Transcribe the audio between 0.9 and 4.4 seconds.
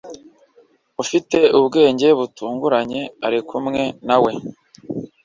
ufite ubwenge butunganye ari kumwe nawe